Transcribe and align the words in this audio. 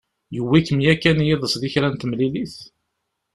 Yewwi-kem 0.35 0.79
yakan 0.83 1.25
yiḍes 1.27 1.53
di 1.61 1.69
kra 1.73 1.87
n 1.91 1.95
temlilit? 1.95 2.55